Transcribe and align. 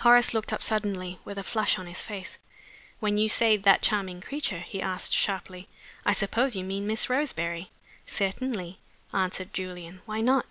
Horace 0.00 0.34
looked 0.34 0.52
up 0.52 0.62
suddenly, 0.62 1.18
with 1.24 1.38
a 1.38 1.42
flush 1.42 1.78
on 1.78 1.86
his 1.86 2.02
face. 2.02 2.36
"When 2.98 3.16
you 3.16 3.30
say 3.30 3.56
'that 3.56 3.80
charming 3.80 4.20
creature,'" 4.20 4.58
he 4.60 4.82
asked, 4.82 5.14
sharply, 5.14 5.70
"I 6.04 6.12
suppose 6.12 6.54
you 6.54 6.64
mean 6.64 6.86
Miss 6.86 7.08
Roseberry?" 7.08 7.70
"Certainly," 8.04 8.78
answered 9.14 9.54
Julian. 9.54 10.02
"Why 10.04 10.20
not?" 10.20 10.44